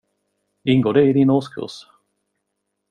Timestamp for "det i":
0.93-1.13